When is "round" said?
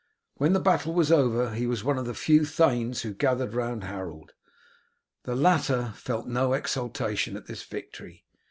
3.53-3.83